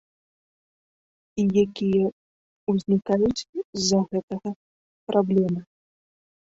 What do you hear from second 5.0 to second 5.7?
праблемы.